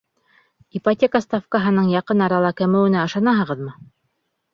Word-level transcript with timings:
Ипотека 0.77 1.19
ставкаһының 1.25 1.91
яҡын 1.91 2.23
арала 2.29 2.51
кәмеүенә 2.63 3.05
ышанаһығыҙмы? 3.11 3.75